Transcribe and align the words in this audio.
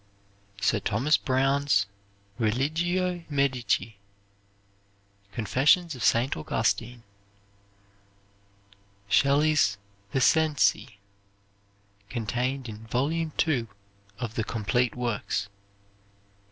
Sir 0.59 0.79
Thomas 0.79 1.15
Browne's 1.15 1.85
"Religio 2.39 3.23
Medici." 3.29 3.97
"Confessions 5.31 5.93
of 5.93 6.03
St. 6.03 6.35
Augustine." 6.35 7.03
Shelley's 9.07 9.77
"The 10.11 10.19
Cenci" 10.19 10.97
(contained 12.09 12.67
in 12.67 12.77
volume 12.87 13.33
two 13.37 13.67
of 14.17 14.33
the 14.33 14.43
complete 14.43 14.95
works). 14.95 15.49